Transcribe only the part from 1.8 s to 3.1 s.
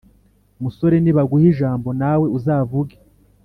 nawe uzavuge,